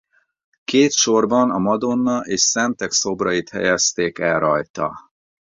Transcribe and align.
Két 0.63 0.91
sorban 0.91 1.51
a 1.51 1.57
Madonna 1.57 2.19
és 2.19 2.41
szentek 2.41 2.91
szobrait 2.91 3.49
helyezték 3.49 4.19
el 4.19 4.39
rajta. 4.39 5.11